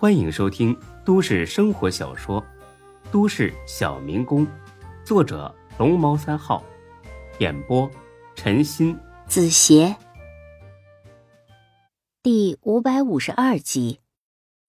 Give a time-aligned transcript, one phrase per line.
[0.00, 0.74] 欢迎收听
[1.04, 2.40] 都市生活小说
[3.12, 4.46] 《都市小民工》，
[5.04, 6.64] 作者龙猫三号，
[7.38, 7.86] 演播
[8.34, 9.94] 陈鑫、子邪，
[12.22, 14.00] 第五百五十二集。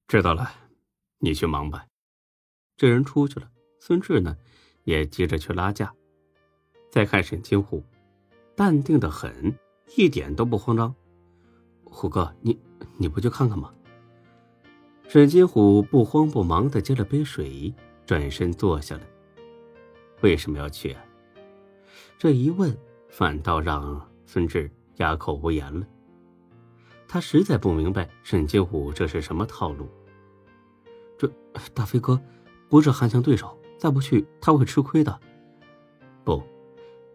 [0.06, 0.52] 知道了，
[1.20, 1.86] 你去忙吧。
[2.76, 3.48] 这人出去了，
[3.80, 4.36] 孙志呢，
[4.84, 5.94] 也急着去拉架。
[6.92, 7.82] 再看沈清虎，
[8.54, 9.58] 淡定的很，
[9.96, 10.94] 一点都不慌张。
[11.86, 12.60] 虎哥，你
[12.98, 13.74] 你不去看看吗？
[15.12, 17.74] 沈金虎不慌不忙的接了杯水，
[18.06, 19.02] 转身坐下来。
[20.22, 21.04] 为什么要去啊？
[22.18, 22.74] 这一问，
[23.10, 25.86] 反倒让孙志哑口无言了。
[27.10, 29.86] 他实在不明白沈金虎这是什么套路。
[31.18, 31.30] 这
[31.74, 32.18] 大飞哥
[32.70, 35.20] 不是韩强对手，再不去他会吃亏的。
[36.24, 36.42] 不，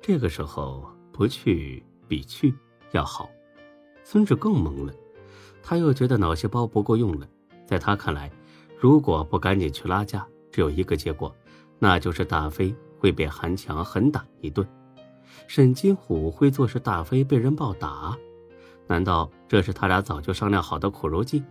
[0.02, 2.54] 这个时候不去比去
[2.90, 3.30] 要好。
[4.04, 4.92] 孙志更懵了，
[5.62, 7.26] 他又觉得脑细胞不够用了。
[7.66, 8.30] 在他看来，
[8.78, 11.34] 如果不赶紧去拉架，只有一个结果，
[11.78, 14.66] 那就是大飞会被韩强狠打一顿。
[15.48, 18.16] 沈金虎会坐视大飞被人暴打，
[18.86, 21.42] 难道这是他俩早就商量好的苦肉计？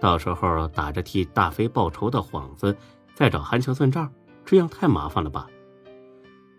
[0.00, 2.76] 到时候打着替大飞报仇的幌子，
[3.14, 4.12] 再找韩强算账，
[4.44, 5.46] 这样太麻烦了吧？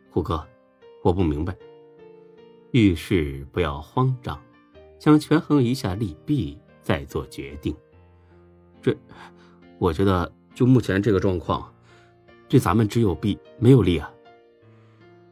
[0.09, 0.43] 虎哥，
[1.03, 1.55] 我不明白。
[2.71, 4.41] 遇事不要慌张。
[4.97, 7.75] 想权衡一下利弊，再做决定。
[8.86, 8.95] 这，
[9.80, 11.73] 我觉得就目前这个状况，
[12.47, 14.11] 对咱们只有弊没有利啊。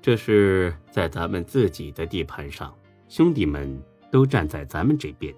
[0.01, 2.75] 这是在咱们自己的地盘上，
[3.09, 3.79] 兄弟们
[4.11, 5.31] 都站在咱们这边。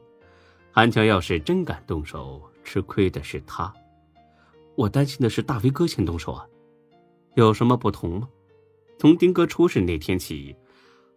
[0.72, 3.74] 韩强要是真敢动手，吃亏的是他。
[4.76, 6.48] 我担心的是大飞哥先动手啊，
[7.34, 8.30] 有什么不同吗？
[8.98, 10.56] 从丁哥出事那天起，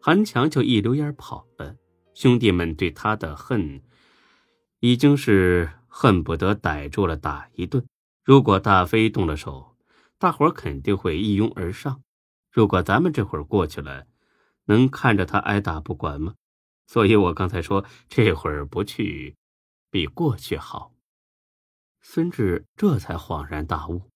[0.01, 1.77] 韩强就一溜烟跑了。
[2.13, 3.81] 兄弟们对他的恨，
[4.81, 7.85] 已经是恨不得逮住了打一顿。
[8.25, 9.77] 如果大飞动了手，
[10.19, 12.03] 大伙肯定会一拥而上。
[12.53, 14.07] 如果咱们这会儿过去了，
[14.65, 16.35] 能看着他挨打不管吗？
[16.87, 19.37] 所以我刚才说，这会儿不去，
[19.91, 20.93] 比过去好。
[22.01, 24.11] 孙志这才恍然大悟，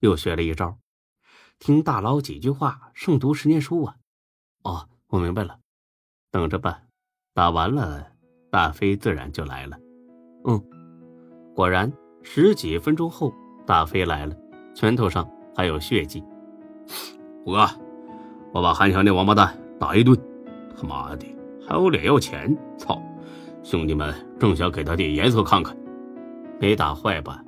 [0.00, 0.78] 又学了一招：
[1.58, 3.96] 听大佬几句话，胜读十年书啊！
[4.62, 5.60] 哦，我明白了，
[6.30, 6.82] 等着吧。
[7.34, 8.12] 打完了，
[8.50, 9.78] 大飞自然就来了。
[10.46, 10.64] 嗯，
[11.54, 11.90] 果然
[12.22, 13.32] 十几分钟后，
[13.64, 14.34] 大飞来了，
[14.74, 15.24] 拳头上
[15.56, 16.20] 还有血迹。
[17.44, 17.64] 虎哥，
[18.52, 20.18] 我把韩强那王八蛋打一顿，
[20.76, 21.24] 他妈的
[21.64, 22.56] 还有脸要钱！
[22.76, 23.00] 操！
[23.62, 25.76] 兄弟们正想给他点颜色看看，
[26.58, 27.40] 没打坏吧？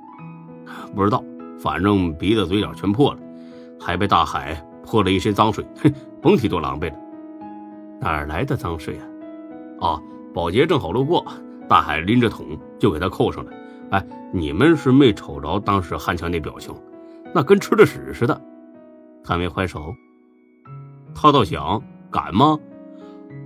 [0.95, 1.23] 不知道，
[1.59, 3.19] 反正鼻子嘴角全破了，
[3.81, 6.97] 还被大海泼了一身脏水，哼，甭提多狼狈了。
[8.01, 8.99] 哪儿来的脏水
[9.81, 9.89] 啊？
[9.89, 10.03] 啊！
[10.33, 11.27] 保洁正好路过，
[11.69, 12.47] 大海拎着桶
[12.79, 13.51] 就给他扣上了。
[13.91, 16.75] 哎，你们是没瞅着当时韩强那表情，
[17.35, 18.41] 那跟吃了屎似的。
[19.23, 19.95] 他没还手，
[21.15, 22.59] 他倒想敢吗？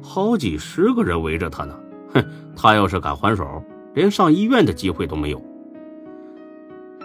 [0.03, 1.79] 好几十个人围着他呢。
[2.13, 2.25] 哼，
[2.57, 3.63] 他要是敢还手，
[3.95, 5.43] 连上医院的机会都没有。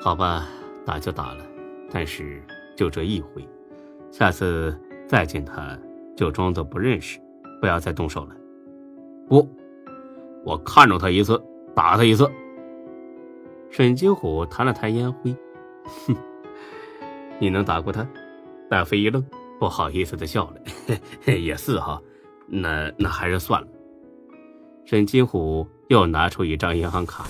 [0.01, 0.47] 好吧，
[0.85, 1.43] 打就打了，
[1.91, 2.41] 但是
[2.75, 3.47] 就这一回，
[4.11, 5.77] 下次再见他
[6.15, 7.19] 就装作不认识，
[7.59, 8.35] 不要再动手了。
[9.27, 9.47] 不，
[10.43, 11.41] 我看着他一次，
[11.75, 12.29] 打他一次。
[13.71, 15.35] 沈金虎弹了弹烟灰，
[15.85, 16.15] 哼，
[17.39, 18.07] 你能打过他？
[18.69, 19.23] 大飞一愣，
[19.59, 20.61] 不好意思的笑了，
[21.25, 22.01] 也是哈，
[22.47, 23.67] 那那还是算了。
[24.85, 27.27] 沈金虎又拿出一张银行卡，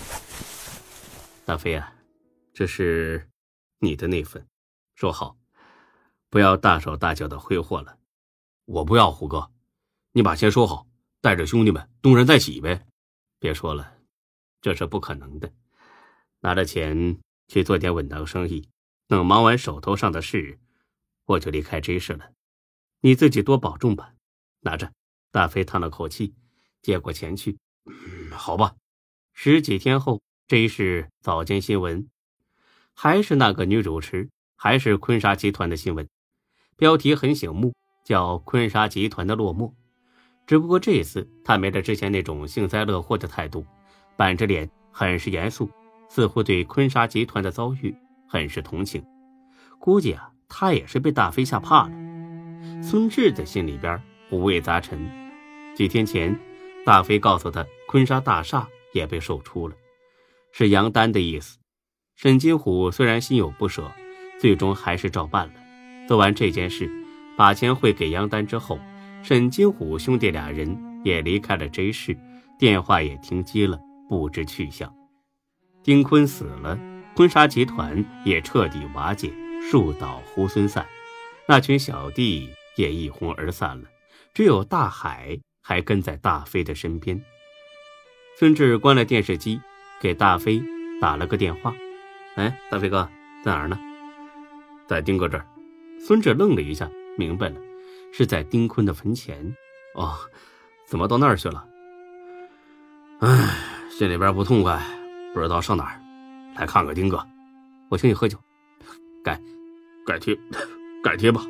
[1.44, 1.92] 大飞啊，
[2.52, 3.28] 这是
[3.80, 4.46] 你的那份，
[4.94, 5.36] 说好
[6.30, 7.96] 不要大手大脚的挥霍了。
[8.64, 9.50] 我不要，虎哥，
[10.12, 10.86] 你把钱收好。
[11.22, 12.86] 带着兄弟们东山再起呗！
[13.40, 13.94] 别说了，
[14.60, 15.50] 这是不可能的。
[16.46, 17.18] 拿着钱
[17.48, 18.68] 去做点稳当生意，
[19.08, 20.60] 等忙完手头上的事，
[21.24, 22.30] 我就离开 J 市了。
[23.00, 24.14] 你自己多保重吧。
[24.60, 24.92] 拿着。
[25.32, 26.34] 大飞叹了口气，
[26.82, 27.58] 接过钱去。
[27.84, 28.76] 嗯，好吧。
[29.32, 32.08] 十几天后，J 市早间新闻，
[32.94, 36.08] 还是那个女主持，还是坤沙集团的新闻，
[36.76, 39.74] 标题很醒目，叫“坤沙集团的落寞”。
[40.46, 43.66] 只不过这次他没了之前那种幸灾乐祸的态度，
[44.16, 45.68] 板着脸，很是严肃，
[46.08, 47.94] 似乎对坤沙集团的遭遇
[48.26, 49.04] 很是同情。
[49.78, 51.92] 估计啊，他也是被大飞吓怕了。
[52.82, 54.00] 孙志的心里边
[54.30, 54.98] 五味杂陈。
[55.74, 56.38] 几天前，
[56.84, 59.74] 大飞告诉他，坤沙大厦也被售出了，
[60.52, 61.58] 是杨丹的意思。
[62.16, 63.90] 沈金虎虽然心有不舍，
[64.40, 65.54] 最终还是照办了。
[66.08, 66.90] 做完这件事，
[67.36, 68.78] 把钱汇给杨丹之后。
[69.22, 72.16] 沈金虎兄弟俩人也离开了 J 市，
[72.60, 73.76] 电话也停机了，
[74.08, 74.94] 不知去向。
[75.86, 76.76] 丁坤死了，
[77.14, 79.32] 婚纱集团也彻底瓦解，
[79.70, 80.84] 树倒猢狲散，
[81.46, 83.84] 那群小弟也一哄而散了，
[84.34, 87.22] 只有大海还跟在大飞的身边。
[88.36, 89.60] 孙志关了电视机，
[90.00, 90.60] 给大飞
[91.00, 91.72] 打了个电话
[92.34, 93.08] ：“哎，大飞哥，
[93.44, 93.78] 在哪儿呢？”
[94.88, 95.46] 在丁哥这儿。
[96.00, 97.60] 孙志愣了一下，明白了，
[98.12, 99.54] 是在丁坤的坟前。
[99.94, 100.16] 哦，
[100.84, 101.64] 怎么到那儿去了？
[103.20, 103.54] 唉，
[103.88, 104.82] 心里边不痛快，
[105.36, 106.00] 不知道上哪儿。
[106.54, 107.22] 来看看丁哥，
[107.90, 108.38] 我请你喝酒。
[109.22, 109.38] 改，
[110.06, 110.34] 改天，
[111.04, 111.42] 改天吧。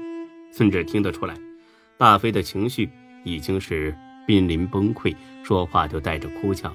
[0.50, 1.38] 孙志听得出来，
[1.96, 2.90] 大飞的情绪
[3.24, 3.96] 已经是
[4.26, 6.74] 濒临崩溃，说话就带着哭腔。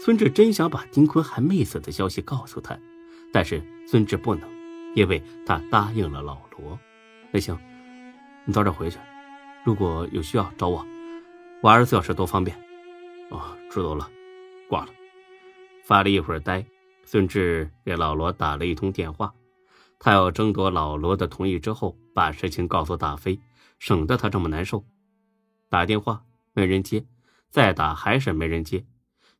[0.00, 2.74] 孙志真想把丁坤还没死的消息告诉他，
[3.30, 4.48] 但是孙志不能，
[4.94, 6.78] 因为他答应了老罗。
[7.30, 7.54] 那行，
[8.46, 8.98] 你早点回去，
[9.62, 10.86] 如果有需要找我，
[11.60, 12.56] 我二十四小时都方便。
[13.28, 14.08] 哦，知道了，
[14.70, 14.88] 挂了。
[15.90, 16.64] 发了一会儿呆，
[17.04, 19.34] 孙志给老罗打了一通电话，
[19.98, 23.40] 他要争夺老罗的同意之后，把事情告诉大飞，
[23.80, 24.84] 省得他这么难受。
[25.68, 26.22] 打电话
[26.52, 27.04] 没人接，
[27.50, 28.86] 再打还是没人接，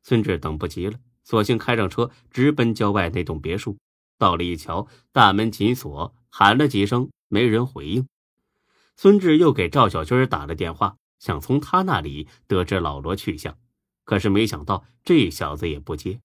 [0.03, 3.77] 孙志等不及了，索性开上车直奔郊外那栋别墅。
[4.17, 7.09] 到了一瞧，大门紧锁，喊了几声。
[7.29, 8.05] 没人回应，
[8.97, 13.57] 孙志又给赵小军打了电话，想从他那里得知老罗去向，
[14.03, 16.19] 可是没想到这小子也不接。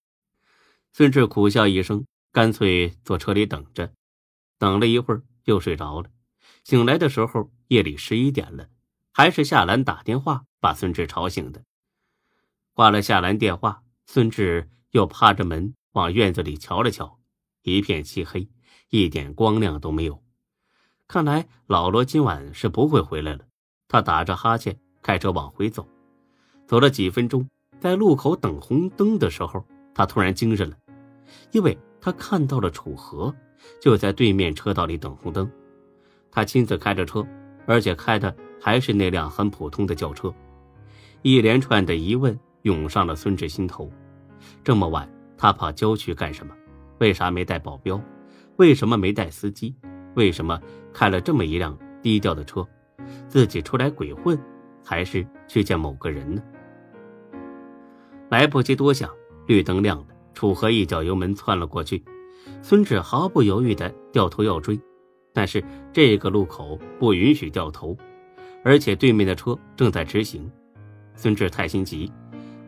[0.96, 3.92] 孙志苦笑一声，干脆坐车里等着。
[4.56, 6.08] 等了一会儿，又睡着了。
[6.64, 8.70] 醒来的时候，夜里十一点了，
[9.12, 11.62] 还是夏兰打电话把孙志吵醒的。
[12.72, 17.18] 挂了夏兰电话，孙志又趴着门往院子里瞧了瞧，
[17.60, 18.48] 一片漆黑，
[18.88, 20.24] 一点光亮都没有。
[21.06, 23.44] 看来老罗今晚是不会回来了。
[23.86, 25.86] 他打着哈欠，开车往回走。
[26.66, 27.46] 走了几分钟，
[27.80, 29.62] 在路口等红灯的时候，
[29.94, 30.76] 他突然精神了，
[31.52, 33.34] 因为他看到了楚河，
[33.80, 35.50] 就在对面车道里等红灯。
[36.30, 37.26] 他亲自开着车，
[37.66, 40.32] 而且开的还是那辆很普通的轿车。
[41.22, 43.90] 一连串的疑问涌上了孙志心头：
[44.62, 46.54] 这么晚他跑郊区干什么？
[46.98, 48.00] 为啥没带保镖？
[48.56, 49.74] 为什么没带司机？
[50.14, 50.60] 为什么
[50.92, 52.66] 开了这么一辆低调的车，
[53.28, 54.38] 自己出来鬼混，
[54.84, 56.42] 还是去见某个人呢？
[58.30, 59.10] 来不及多想，
[59.46, 60.06] 绿灯亮了，
[60.36, 62.04] 楚河一脚油门窜了过去。
[62.60, 64.78] 孙志毫不犹豫地掉头要追，
[65.32, 67.96] 但是这个路口不允许掉头，
[68.62, 70.48] 而且对面的车正在直行。
[71.14, 72.12] 孙志太心急，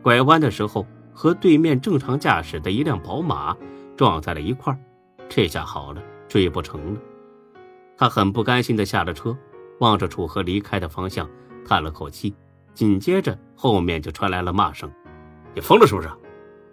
[0.01, 0.83] 拐弯的时候
[1.13, 3.55] 和对面正常驾驶的一辆宝马
[3.95, 4.75] 撞在了一块
[5.29, 6.99] 这下好了，追不成了。
[7.95, 9.37] 他很不甘心地下了车，
[9.79, 11.29] 望着楚河离开的方向，
[11.63, 12.33] 叹了口气。
[12.73, 14.91] 紧接着，后面就传来了骂声
[15.53, 16.09] ：“你疯了是不是？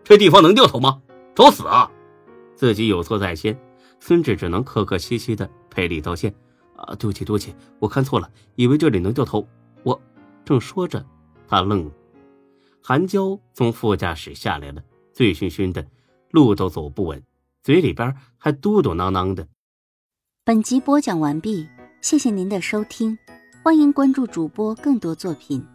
[0.09, 1.03] 这地方能掉头吗？
[1.35, 1.91] 找死啊！”
[2.55, 3.59] 自己有错在先，
[3.99, 6.33] 孙志只能客客气气的赔礼道歉
[6.77, 9.45] ：“啊，对不起，对不起，我看错了，以为这里能掉头。”
[9.83, 10.01] 我
[10.45, 11.05] 正说着，
[11.49, 11.91] 他愣了。
[12.81, 14.81] 韩娇从副驾驶下来了，
[15.13, 15.85] 醉醺醺的，
[16.31, 17.21] 路都走不稳，
[17.65, 19.49] 嘴里边还嘟嘟囔囔的。
[20.45, 21.69] 本集播讲完毕，
[22.01, 23.19] 谢谢您的收听，
[23.65, 25.67] 欢迎关注主播更多作品。